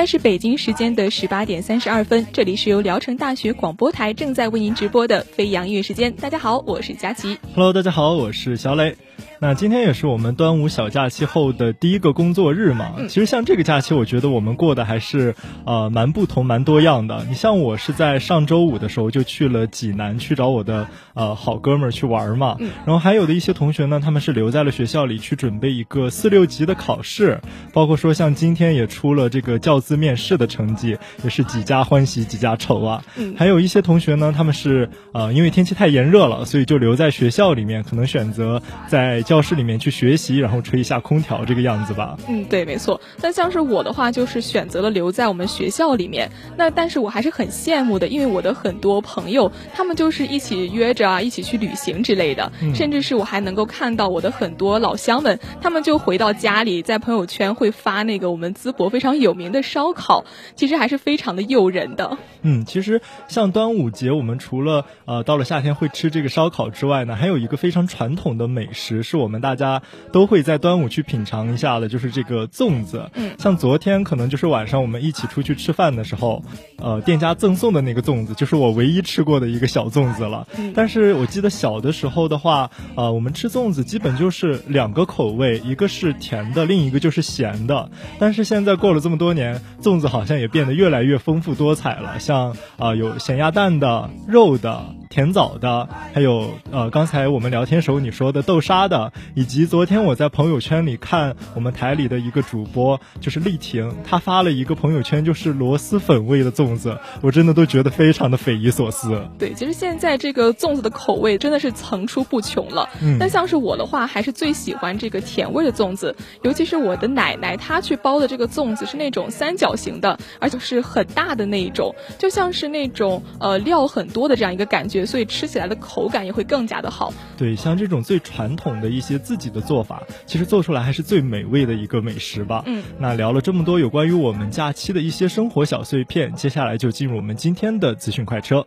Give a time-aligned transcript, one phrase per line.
[0.00, 6.10] 在是北京时间的十八点三十二分，这里是由聊城大学广播台正在为您直播的飞扬音乐时间。
[6.14, 7.36] 大家好，我是佳琪。
[7.54, 8.96] Hello，大家好，我是小磊。
[9.38, 12.94] 那今天也是我们端午小假期后的第一个工作日嘛。
[13.08, 17.24] 其实像这个假期，我觉得我们过得还是呃蛮不同、蛮多样的。
[17.28, 22.56] 你像我是在上周五的时候就去了济南去找我的呃好哥们儿去玩嘛。
[22.86, 27.40] 然后还有的一些同学呢，他们是留在了学校里去准备一个四六级的考试，
[27.72, 33.02] 包括说像今天也出了这个教资面试的成绩，也是几家欢喜几家愁啊。
[33.36, 42.16] 还有一些同学呢，他们是呃因为天气太炎热了，所以就留在学校里面，可能选择在教室里面去学习，然后吹一下空调这个样子吧。
[42.28, 43.00] 嗯，对，没错。
[43.22, 46.30] 那像是我的话，就是选择了留在我们学校里面。
[46.56, 52.52] 那但是我还是很羡慕的，因为我的很多朋友，他们就是一起约着啊，一起去旅行之类的。
[52.74, 62.18] 甚至是我还能够看到我的很多老乡们，他们就回到家里，在朋友圈会发那个我们淄博非常有名的烧烤，其实还是非常的诱人的。
[62.42, 69.80] 嗯，其实像端午节，我们除了呃到了夏天会吃这个烧烤之外呢，还有一个非常传统的美食，是我们大家
[70.12, 73.10] 都会在端午去品尝一下的，就是这个粽子。
[73.14, 76.42] 嗯像昨天可能就是晚上我们一起出去吃饭的时候，
[76.80, 80.46] 呃，店家赠送的那个粽子，就是我唯一吃过的一个小粽子了。
[80.56, 87.90] 嗯但是我记得小的时候的话，呃，我们吃粽子基本就是两个口味，一个是甜的，另一个就是咸的。
[88.18, 94.82] 但是现在过了这么多年，粽子好像也变得越来越丰富多彩了，像啊、呃有咸鸭蛋的、肉的。
[95.10, 109.22] 甜枣的，还有呃，刚才我们聊天时候你说的豆沙的，以及昨天我在朋友圈里看我们台里的一个主播，就是丽婷，她发了一个朋友圈，就是螺蛳粉味的粽子，我真的都觉得非常的匪夷所思。
[109.38, 112.88] 对，其实现在这个粽子的口味真的是层出不穷了。
[113.02, 127.12] 嗯但像是我的话，还是最喜欢这个甜味的粽子，尤其是我的奶奶她去包的这个粽子是那种三角形的，而且是很大的那一种，就像是那种呃料很多的这样一个感觉，所以吃起来的口感也会更加的好。
[127.36, 132.62] 对，像这种最传统的一些自己的做法，其实做出来还是最美味的一个美食吧。
[132.66, 138.64] 嗯，那聊了这么多有关于我们假期的一些生活小碎片，接下来就进入我们今天的资讯快车。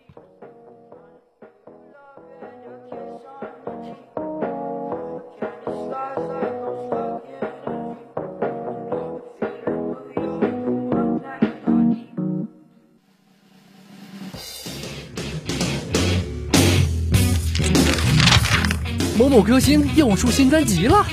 [19.15, 21.05] 某某歌星又出新专辑了，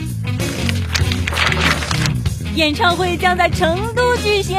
[2.56, 4.58] 演唱会将在成都举行。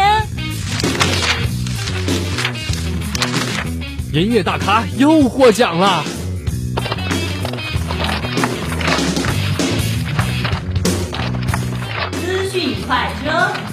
[4.13, 6.03] 音乐大咖又获奖了。
[12.21, 13.70] 资讯快车。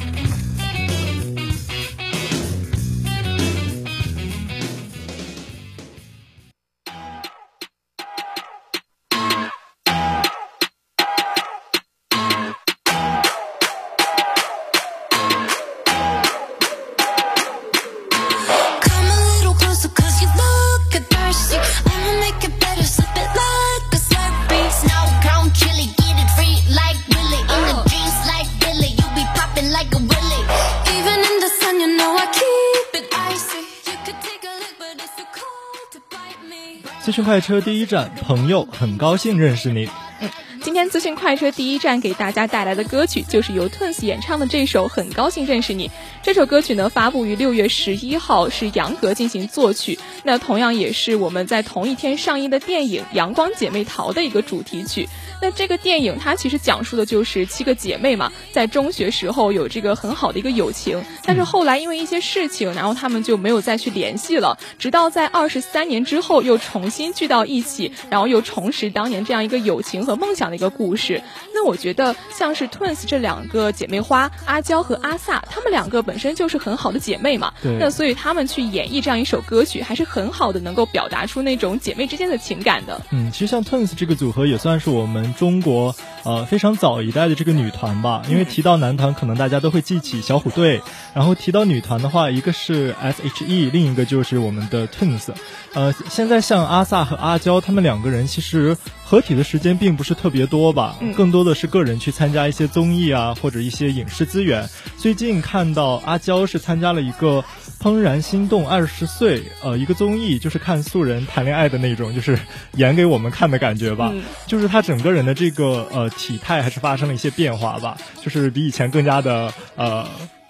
[37.28, 39.86] 快车第一站，朋友，很高兴认识你。
[40.22, 40.30] 嗯，
[40.62, 45.88] 今天资讯快车第一站给大家带来的歌曲就是由 Twins 演唱的这首《很高兴认识你》。
[46.22, 49.98] 这首歌曲呢，发布于六月十一号，是杨格进行作曲。
[50.24, 55.06] 那同样也是我们在同一天上映的电影《阳光姐妹淘》的一个主题曲。
[55.40, 64.58] 那这个电影它其实讲述的就是七个姐妹嘛，在中学时候有这个很好的一个友情，但是后来因为一些事情，然后他们就没有再去联系了。
[64.78, 71.22] 直到在二十三年之后又重新聚到一起，然后又重拾当年这样一个友情和梦想的一个故事。
[71.54, 83.00] 那我觉得像是 Twins 这两个姐妹花阿娇和阿萨，她们两个本身就是很好的姐妹嘛，那所以她们去演绎这样一首歌曲，还是很好的，能够表达出那种姐妹之间的情感的。
[83.10, 85.27] 嗯，其实像 Twins 这个组合也算是我们。
[85.34, 85.94] 中国
[86.24, 90.80] 呃非常早一代的这个女团吧，因为提到男团，可能大家都会记起小虎队，
[91.14, 95.28] 然后提到女团的话，一个是 S.H.E，另一个就是我们的 Twins。
[95.74, 104.68] 呃，现在像阿萨和阿娇他们两个人，其实合体的时间并不是特别多吧，更多的是个人去参加一些综艺啊，或者一些影视资源。
[104.96, 107.44] 最近看到阿娇是参加了一个。
[107.80, 112.36] 怦然心动二十岁，呃，一个综艺就是看素人谈恋爱的那种，就是
[112.72, 114.12] 演给我们看的感觉吧。
[114.48, 120.04] 就是她整个人的这个呃体态还是发生了一些变化吧，就是比以前更加的呃。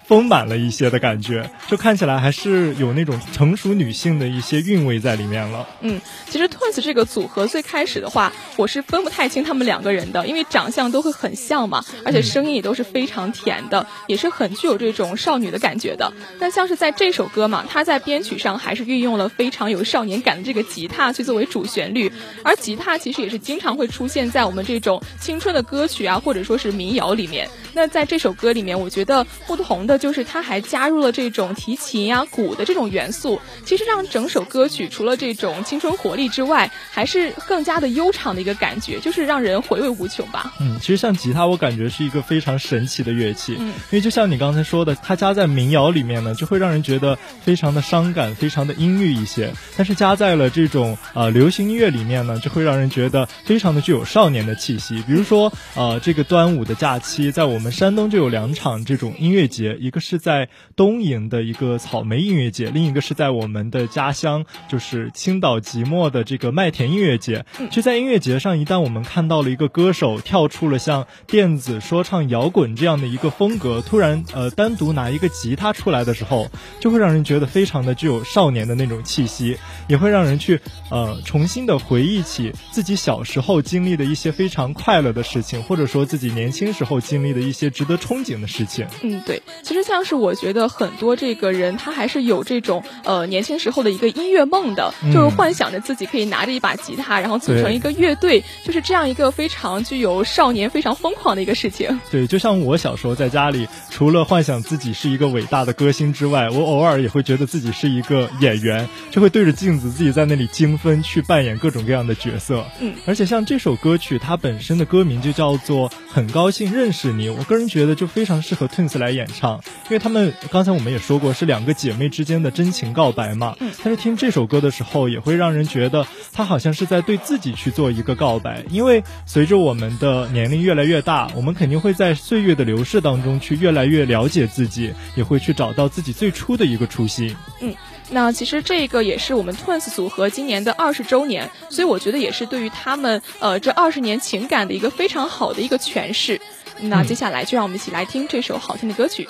[0.09, 5.67] 丰满了一些的感觉，就看起来还是有那种成熟女性的一些韵味在里面了。
[5.81, 16.11] 嗯，其实 Twins 这个组合最开始的话，我是分不太清他们两个人的，因为长相都会很像嘛，而且声音也都是非常甜的，也是很具有这种少女的感觉的。
[16.39, 22.11] 但像是在这首歌嘛，它在编曲上还是运用了非常有少年感的这个吉他去作为主旋律，
[22.43, 27.47] 而吉他其实也是经常会出现在我们这种青春的歌曲啊，或者说是民谣里面。
[27.79, 29.97] 那在这首歌里面，我觉得不同的。
[29.97, 40.53] 就是它还加入了这种提琴呀、鼓的这种元素，其实让整首歌曲除了这种青春活力之外，还是更加的悠长的一个感觉，就是让人回味无穷吧。
[40.59, 55.01] 嗯，其实像吉他，我感觉是一个非常神奇的乐器，嗯，因为就像你刚才说的，它加在民谣里面呢，就会让人觉得非常的伤感，非常的阴郁一些；但是加在了这种呃流行音乐里面呢，就会让人觉得非常的具有少年的气息。
[55.07, 59.77] 比如说呃，这个端午的假期，在我们山东就有两场这种音乐节。
[59.79, 67.45] 一个是在东营的一个草莓音乐节，另一个是在我们的家乡，就是青岛即墨的这个麦田音乐节。
[67.71, 76.49] 就在音乐节上，一旦我们看到了一个歌手跳出了像电子说唱、摇滚这样的一个风格，突然呃单独拿一个吉他出来的时候，
[76.79, 79.57] 就会让人觉得非常的具有少年的那种气息，
[79.87, 88.87] 也会让人去呃重新的回忆起自己小时候经历的一些非常快乐的事情，或者说自己年轻时候经历的一些值得憧憬的事情。
[89.01, 89.79] 嗯，对，其实。
[89.89, 101.99] 像是我觉得很多这个人，他还是有这种呃年轻时候的一个音乐梦的，就是幻想着自己可以拿着一把吉他，然后组成一个乐队，就是这样一个非常具有少年、非常疯狂的一个事情。
[102.11, 112.63] 对，就像我小时候在家里，除了幻想自己是一个伟大的歌星之外，我偶尔也会觉得自己是一个演员，就会对着镜子自己在那里精分去扮演各种各样的角色。
[112.79, 119.61] 嗯，而且像这首歌曲，它本身的歌名就叫做《很高兴认识你》，我个人觉得就非常适合 Twins 来演唱。
[119.85, 128.63] 因为他们刚才我们也说过是两个姐妹之间的真情告白嘛，但是听这首歌的时候也会让人觉得她好像是在对自己去做一个告白。
[128.69, 137.33] 因为随着我们的年龄越来越大，我们肯定会在岁月的流逝当中去越来越了解自己，也会去找到自己最初的一个初心。
[137.61, 137.73] 嗯，
[138.09, 146.41] 那其实这个也是我们 Twins 组合今年的二十周年，所以我觉得也是对于他们呃这二十年情感的一个非常好的一个诠释。
[146.81, 149.27] 那接下来就让我们一起来听这首好听的歌曲。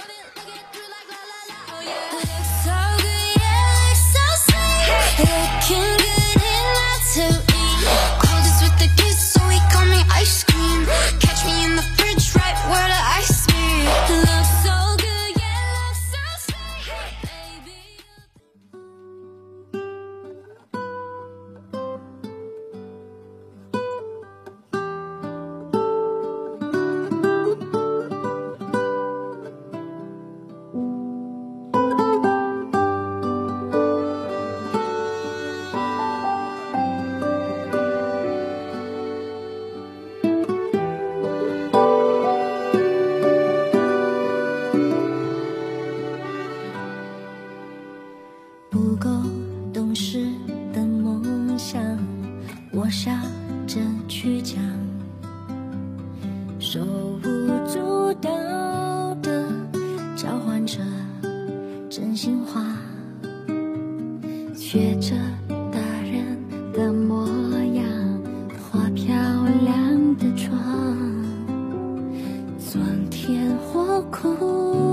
[74.04, 74.89] 苦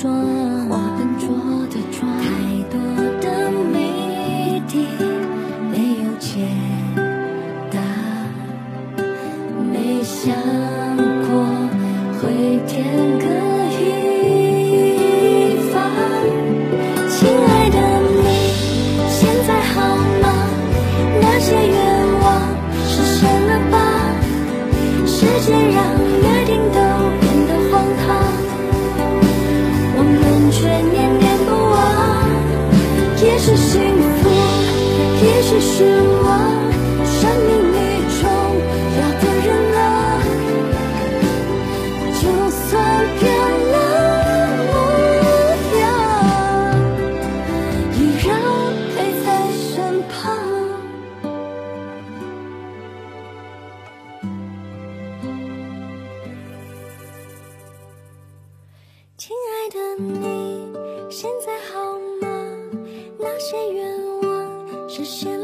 [0.00, 0.37] 说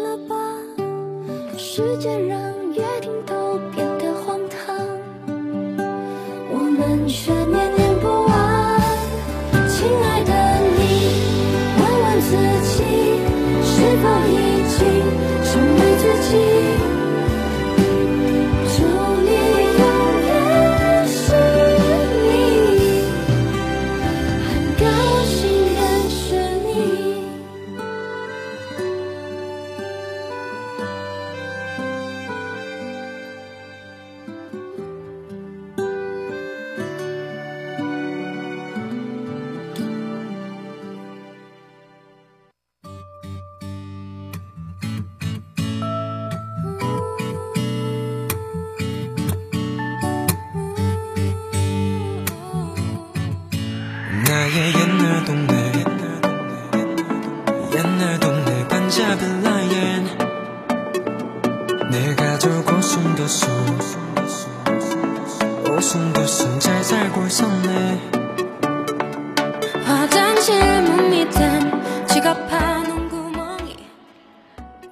[0.05, 0.37] 了吧？
[1.57, 2.39] 时间让
[2.75, 4.77] 约定都变得荒唐。
[6.51, 8.31] 我们却念念不忘
[9.67, 10.44] 亲爱的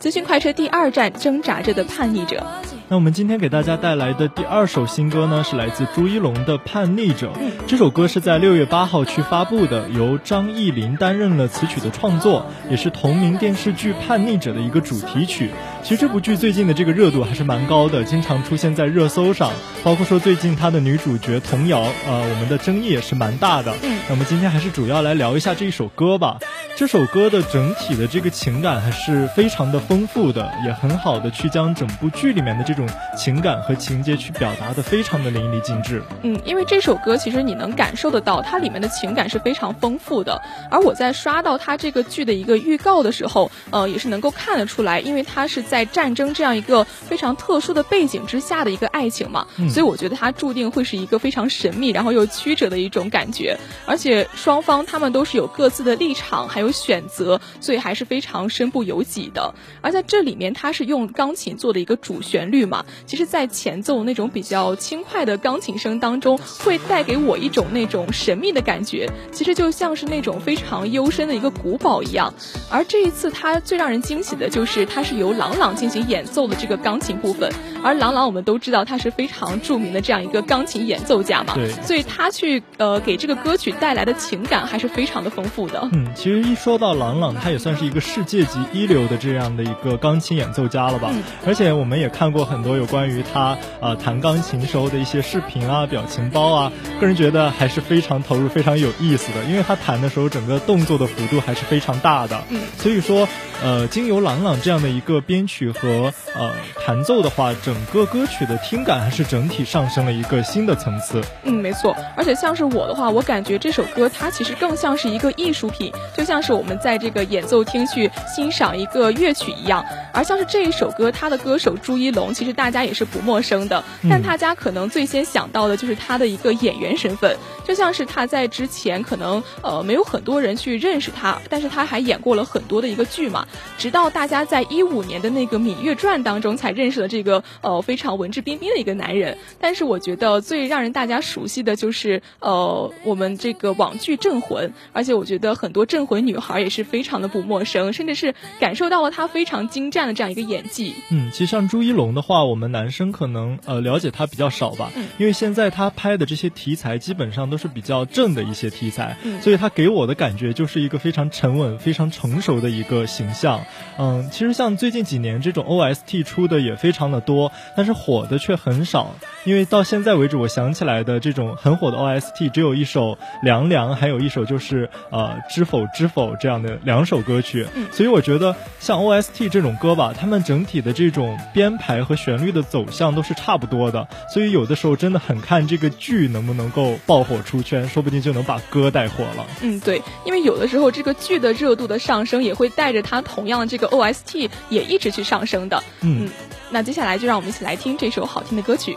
[0.02, 2.44] 资讯快车第二站，挣扎着的叛逆者。
[2.92, 7.28] 那我们今天给大家带来的第二首新歌呢，是来自朱一龙的《叛逆者》。
[7.66, 15.48] 这首歌是在六月八号去发布的，由张艺林担任了词曲的创作，也是同名电视剧《叛逆者》的一个主题曲。
[15.82, 19.50] 其实这部剧最近的这个热度还是蛮高的，经常出现在热搜上。
[19.82, 23.74] 包括说最近它的女主角童瑶，呃，我们的争议也是蛮大的。
[23.82, 26.36] 嗯，那么今天还是主要来聊一下这一首歌吧。
[26.76, 32.81] 这首歌的整体的这个情感还是非常的丰富的，也很好的去将整部剧里面的这种
[33.16, 36.02] 情感和情节去表达的非常的淋漓尽致。
[36.22, 40.40] 嗯，因为这首歌其实你能感受得到它里面的情感是非常丰富的。
[40.70, 53.56] 而我在刷到它这个剧的一个预告的时候，呃，也是能够看得出来，因为它是在战争这样一个非常特殊的背景之下的一个爱情嘛，所以我觉得它注定会是一个非常神秘，然后又曲折的一种感觉。
[53.86, 59.54] 而且双方他们都是有各自的立场，还有选择，所以还是非常身不由己的。
[59.80, 72.32] 而在这里面，它是用钢琴做的一个主旋律嘛，其实，在前奏那种比较轻快的钢琴声当中，会带给我一种那种神秘的感觉，其实就像是那种非常幽深的一个古堡一样。
[72.70, 77.52] 而这一次，它最让人惊喜的就是它是由郎朗进行演奏的这个钢琴部分。
[77.84, 85.88] 而郎朗我们都知道他是非常著名的这样一个钢琴演奏家嘛，对，所以他去呃给这个歌曲带来的情感还是非常的丰富的。
[85.92, 91.10] 嗯，其实一一说到郎朗，他也算是一个世界级一流的这样的一个钢琴演奏家了吧？
[91.46, 102.40] 而且我们也看过很多有关于他呃弹钢琴时候的一些视频啊、表情包啊，个人觉得还是非常投入、非常有意思的，因为他弹的时候整个动作的幅度还是非常大的。
[102.50, 103.26] 嗯，所以说。
[103.64, 106.50] 呃，经由朗朗这样的一个编曲和呃
[106.84, 111.22] 弹奏的话，整个歌曲的听感还是整体上升了一个新的层次。
[111.44, 111.94] 嗯，没错。
[112.16, 119.84] 而且像是我的话，我感觉这首歌它其实更像是一个艺术品，就像是我们在这个演奏厅去欣赏一个乐曲一样。
[120.12, 133.46] 而像是这一首歌，它的歌手朱一龙，其实大家也是不陌生的，但大家可能最先想到的就是他的一个演员身份，就像是他在之前可能呃没有很多人去认识他，但是他还演过了很多的一个剧嘛。
[133.78, 139.38] 直到大家在一五年的那个《芈月传》当中才认识了这个呃非常文质彬彬的一个男人。
[139.60, 150.96] 但是我觉得最让人大家熟悉的就是呃我们这个网剧《镇魂》，而且我觉得很多镇魂女孩也是非常的不陌生，甚至是感受到了他非常精湛的这样一个演技。
[151.10, 163.60] 嗯，其实像朱一龙的话，我们男生可能呃了解他比较少吧，因为现在他拍的这些题材基本上都是比较正的一些题材，所以他给我的感觉就是一个非常沉稳、非常成熟的一个形象。
[163.98, 169.14] 嗯，其实像最近几年这种 OST 出的也非常的多，但是火的却很少。
[169.44, 177.66] 因为到现在为止，我想起来的这种很火的 OST 只有一首《凉凉》，还有一首就是呃《知否知否》这样的两首歌曲。
[177.90, 184.06] 所以我觉得像 OST 这种歌吧，他们整体的这种编排和旋律的走向都是差不多的。
[184.32, 189.44] 所以有的时候真的很看这个剧能不能够爆火出圈，说不定就能把歌带火了。
[189.60, 195.82] 嗯，对，因为有的时候这个剧的热度的上升，也会带着它同样的这个 OST 也一直去上升的。
[196.00, 196.28] 嗯，
[196.70, 198.96] 那接下来就让我们一起来听这首好听的歌曲。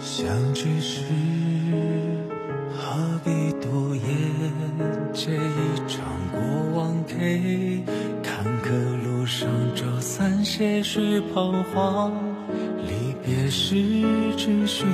[0.00, 1.02] 相聚时
[2.72, 4.04] 何必多言？
[5.12, 6.40] 借一场过
[6.76, 7.82] 往给
[8.22, 8.70] 坎坷
[9.02, 12.12] 路上找散些许彷徨。
[12.86, 13.74] 离别时
[14.36, 14.86] 只需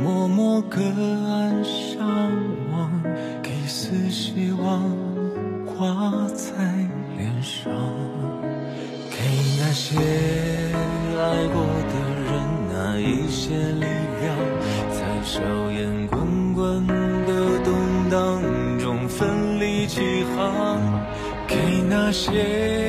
[0.00, 2.06] 默默隔岸相
[2.70, 3.02] 望，
[3.42, 4.88] 给丝希望
[5.66, 6.54] 挂在
[7.16, 7.72] 脸上，
[9.10, 9.18] 给
[9.58, 12.30] 那些爱过的人
[12.70, 13.84] 那一些力。
[13.84, 13.97] 在
[15.28, 16.86] 硝烟滚滚
[17.26, 18.42] 的动荡
[18.78, 20.00] 中奋力起
[20.34, 20.80] 航，
[21.46, 22.87] 给那些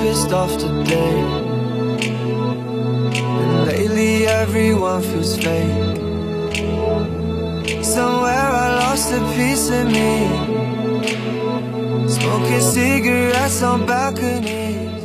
[0.00, 1.20] pissed off today.
[3.40, 5.96] And lately everyone feels fake.
[7.84, 10.12] Somewhere I lost a piece of me.
[12.08, 14.99] Smoking cigarettes on balconies.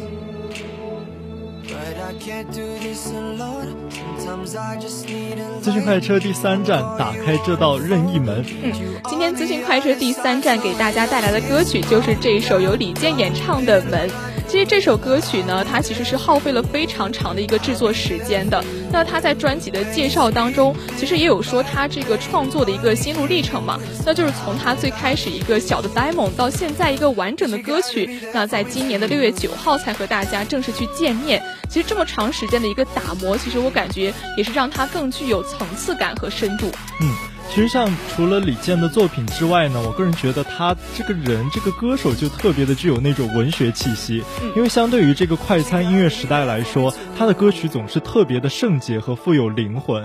[4.46, 8.46] 资讯快车第三站，打开这道任意门。
[8.62, 8.72] 嗯，
[9.10, 14.08] 今天资讯快车第三站给大家带来的歌曲就是这首由李健演唱的《门》。
[14.56, 18.64] 其实这首歌曲呢，它其实是耗费了非常长的一个制作时间的。
[18.90, 23.78] 那他在专辑的介绍当中，其实也有说他这个创作的一个心路历程嘛。
[24.06, 31.44] 那就是从他最开始一个小的 demo 到现在一个完整的歌曲，那在今年的六月九号才和大家正式去见面。
[31.70, 36.72] 其实这么长时间的一个打磨，其实我感觉也是让他更具有层次感和深度。
[37.02, 37.25] 嗯。
[37.56, 44.22] 其实像除了李健的作品之外呢，我个人觉得他这个人这个歌手就特别的具有那种文学气息，
[44.58, 50.04] 因为相对于这个快餐音乐时代来说，他的歌曲总是特别的圣洁和富有灵魂。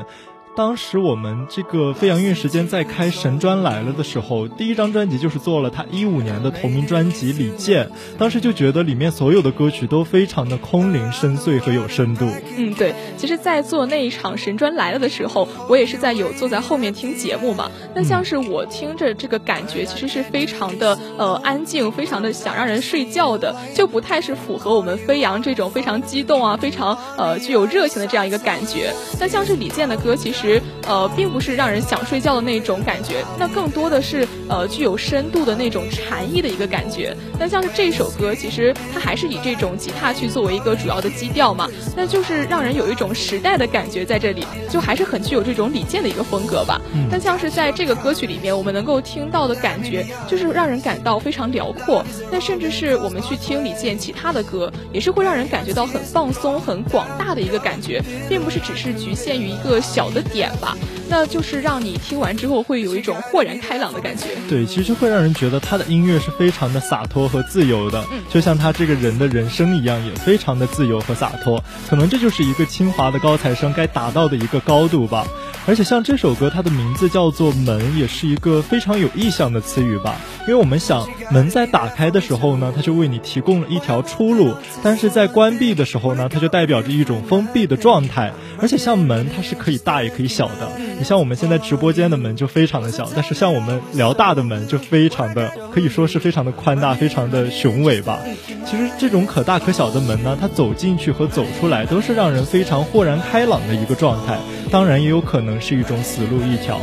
[0.56, 7.86] 当时我们这个飞扬音乐时间在开神专来了的时候，第一张专辑就是做了他一五年的同名专辑《李健》，
[8.18, 12.26] 当时就觉得里面所有的歌曲都非常的空灵深邃和有深度。
[12.58, 12.94] 嗯，对。
[13.16, 17.70] 其实，在做那一场神专来了的时候，我也是在有坐在后面听节目嘛。
[17.94, 28.92] 那像是我听着这个感觉，其实是非常的呃安静，非常的想让人睡觉的，就不太是符合我们飞扬这种非常激动啊、非常呃具有热情的这样一个感觉。
[29.18, 30.39] 那像是李健的歌，其实。
[30.40, 37.14] 实呃，并不是让人想睡觉的那种感觉，那更多的是呃具有深度的那种禅意的一个感觉。
[37.38, 46.80] 那像是这首歌，其实它还是以这种吉他去作为一个主要的基调嘛，那就是让人有一种时代的感觉在这里，就还是很具有这种李健的一个风格吧。
[47.10, 52.04] 那像是在这个歌曲里面，我们能够听到的感觉，就是让人感到非常辽阔。
[52.30, 60.22] 那甚至是我们去听李健其他的歌，也是会让人感觉到很放松、很广大的一个感觉，并不是只是局限于一个小的。
[60.32, 60.76] 点吧，
[61.08, 64.28] 那就是让你听完之后会有一种豁然开朗的感觉。
[64.48, 71.62] 对，其实会让人觉得他的音乐是非常的洒脱和自由的，嗯，就像他这个人的人生一样，也非常的自由和洒脱。
[71.88, 75.26] 可能这就是一个清华的高材生该达到的一个高度吧。
[75.66, 80.16] 而且像这首歌，它的名字叫做“门”，也是一个非常有意象的词语吧。
[80.42, 88.32] 因为我们想，门在打开的时候呢，它就为你提供了一条出路；但是在关闭的时候呢，它就代表着一种封闭的状态。
[88.60, 90.70] 而且像门，它是可以大也可以小的。
[90.98, 98.18] 你像我们现在直播间的门就非常的小，但是像我们辽大的门就非常的可以说是非常的宽大，非常的雄伟吧。
[98.66, 104.38] 其实这种可大可小的门呢，它走进去和走出来都是让人非常豁然开朗的一个状态。
[104.70, 106.80] 当然也有可能是一种死路一条。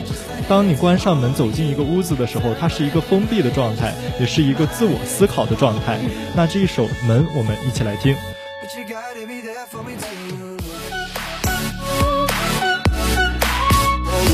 [0.50, 5.98] 当你关上门走进一个屋子的时候，它是一个封闭的状态，也是一个自我思考的状态。
[6.36, 8.16] 那这一首门，我们一起来听。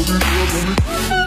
[0.05, 1.22] Tell me, tell me.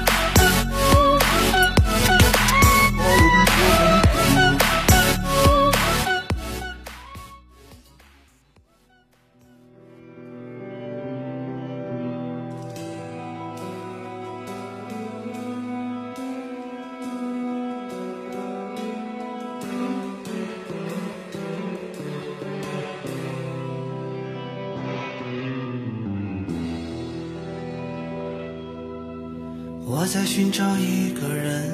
[30.07, 31.69] 我在寻找一个人，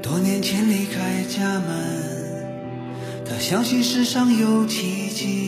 [0.00, 1.66] 多年前离开家门。
[3.26, 5.47] 他相信世上有奇迹，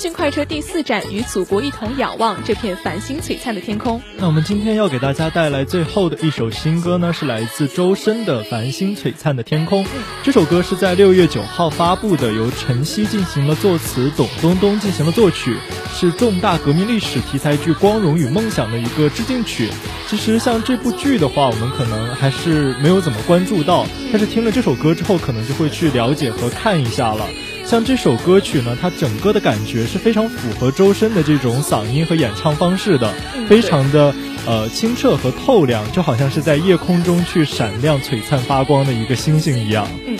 [0.00, 4.00] 讯快车第四站，与祖国一同仰望这片繁星璀璨的天空。
[4.16, 9.84] 那我们今天要给大家带来最后的一首新歌呢，是来自周深的《繁星璀璨的天空》。
[10.22, 15.54] 这首歌是在六月九号发布的，由陈曦进行了作词，董冬冬进行了作曲，
[15.92, 19.68] 是重大革命历史题材剧《光荣与梦想》的一个致敬曲。
[20.08, 27.26] 其实像这部剧的话，我们可能还是没有怎么关注到，但是听了这首歌之后，可能就会去了解和看一下了。
[27.70, 33.08] 像这首歌曲呢，它整个的感觉是非常符合周深的这种嗓音和演唱方式的，
[33.48, 34.12] 非常的
[34.44, 39.86] 呃清澈和透亮，就好像是在夜空中去闪亮、璀璨发光的一个星星一样。
[40.04, 40.18] 嗯。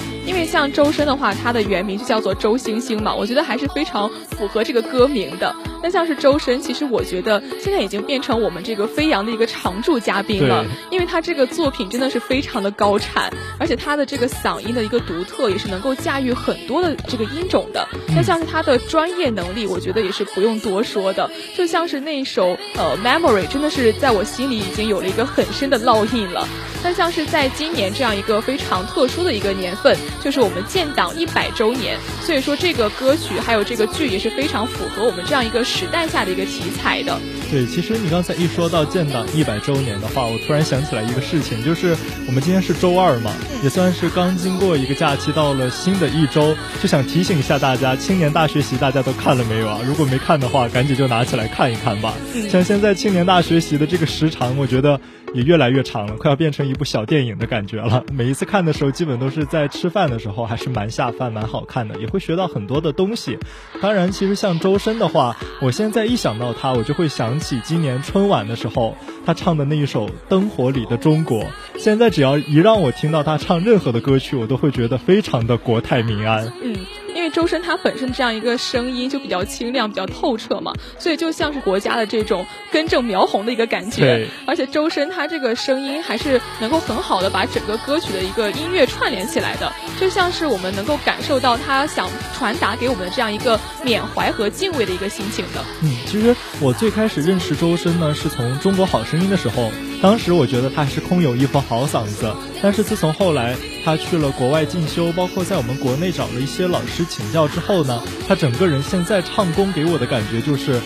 [0.51, 5.55] 像周深的话，他的原名就叫做周星星嘛，我觉得还是非常符合这个歌名的。
[5.81, 17.87] 那像是周深，其实我觉得现在已经变成我们这个飞扬的一个常驻嘉宾了，因为他这个作品真的是非常的高产，而且他的这个嗓音的一个独特，也是能够驾驭很多的这个音种的。
[18.09, 21.31] 那像是他的专业能力，我觉得也是不用多说的。
[21.57, 26.47] 就像是那首呃 Memory，真的是在我心里已经有了一个很深的烙印了。
[26.83, 29.97] 那像是在今年这样一个非常特殊的一个年份。
[30.23, 37.19] 就是我们建党一百周年，所以说这个歌曲还有这个剧也是非常符合我们这样一个时代下的一个题材的。
[37.51, 49.81] 对，其实你刚才一说到建党一百周年的话，我突然想起来一个事情，就是我们今天是周二嘛，也算是刚经过一个假期，到了新的一周，就想提醒一下大家，青年大学习大家都看了没有啊？
[49.85, 52.15] 如果没看的话，赶紧就拿起来看一看吧。
[52.49, 55.01] 像现在青年大学习的这个时长，我觉得
[55.33, 58.05] 也越来越长了，快要变成一部小电影的感觉了。
[58.13, 60.11] 每一次看的时候，基本都是在吃饭。
[60.11, 63.39] 的时候还是蛮下饭、蛮好看的，也会学到很多的东西。
[63.81, 68.97] 当然，其实像周深的话，我现在一想到他，我就会想起今年春晚的时候
[69.31, 71.45] 他唱的那一首《灯火里的中国》。
[71.79, 76.53] 现在只要一让我听到他唱任何的歌曲，我都会觉得非常的国泰民安。
[76.61, 76.75] 嗯。
[77.15, 84.27] 因为周深他本身这样一个声音就比较清亮、比较透彻嘛，所以就像是国家的这种根正苗红的一个感觉。
[84.47, 95.63] 而且周深他这个声音还是能够很好的把整个歌曲的一个音乐串联起来的，就像是我们能够感受到他想传达给我们的这样一个缅怀和敬畏的一个心情的。
[95.83, 99.71] 嗯，其实我最开始认识周深呢，是从《中国好声音》的时候。
[100.03, 103.55] 当时我觉得他还是空有一副好嗓子，但是自从后来
[103.85, 110.81] 他去了国外进修，包括在我们国内找了一些老师请教之后呢，他整个人现在唱功给我的感觉就是，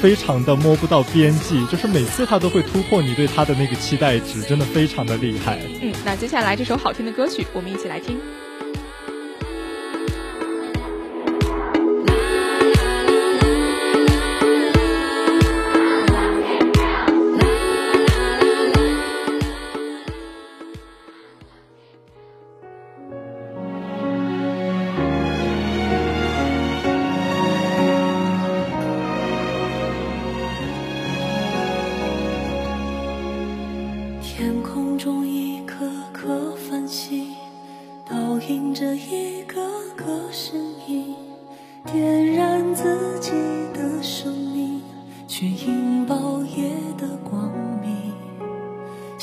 [0.00, 5.58] 非常的摸不到边际，就是每次他都会突破你对他的那个期待值，真的非常的厉害。
[5.82, 8.16] 嗯，那接下来这首好听的歌曲，我们一起来听。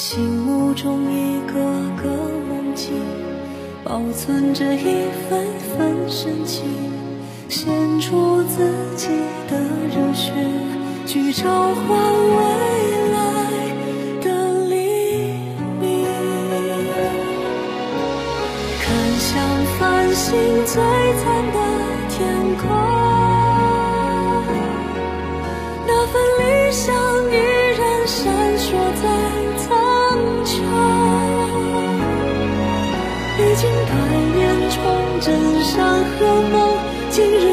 [0.01, 1.53] 心目中一个
[2.01, 2.09] 个
[2.49, 2.91] 梦境，
[3.83, 5.45] 保存着一份
[5.77, 6.63] 份深情，
[7.47, 9.09] 献出自己
[9.47, 9.59] 的
[9.95, 10.33] 热血，
[11.05, 11.85] 去召唤
[12.35, 13.19] 未来
[14.23, 14.75] 的黎
[15.79, 16.07] 明。
[18.81, 19.29] 看向
[19.77, 20.33] 繁星
[20.65, 20.73] 璀
[21.23, 21.60] 璨的。
[36.21, 37.50] 的。